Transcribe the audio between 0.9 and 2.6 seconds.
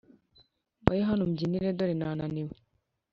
hano umbyinire dore nananiwe